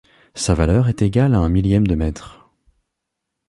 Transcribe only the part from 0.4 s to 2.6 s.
valeur est égale à un millième de mètre.